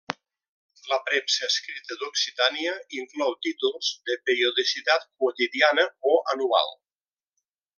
[0.91, 6.75] La premsa escrita d'Occitània inclou títols de periodicitat quotidiana o anual.